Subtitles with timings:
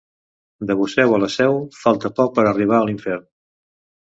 [0.69, 3.29] De Buseu a Useu, falta poc per arribar a l'infern.